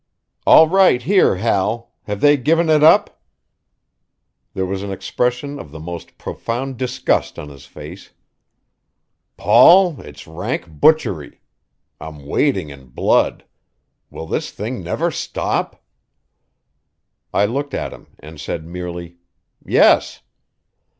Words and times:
"All 0.47 0.67
right 0.67 0.99
here, 0.99 1.35
Hal: 1.35 1.91
have 2.05 2.21
they 2.21 2.35
given 2.35 2.69
it 2.71 2.81
up?" 2.83 3.21
There 4.55 4.65
was 4.65 4.81
an 4.81 4.89
expression 4.91 5.59
of 5.59 5.69
the 5.69 5.79
most 5.79 6.17
profound 6.17 6.77
disgust 6.77 7.37
on 7.37 7.49
his 7.49 7.67
face. 7.67 8.09
"Paul, 9.37 10.01
it's 10.01 10.25
rank 10.25 10.65
butchery. 10.67 11.39
I'm 11.99 12.25
wading 12.25 12.71
in 12.71 12.87
blood. 12.87 13.45
Will 14.09 14.25
this 14.25 14.49
thing 14.49 14.81
never 14.81 15.11
stop?" 15.11 15.83
I 17.31 17.45
looked 17.45 17.75
at 17.75 17.93
him 17.93 18.07
and 18.17 18.39
said 18.39 18.65
merely: 18.65 19.17
"Yes." 19.63 20.21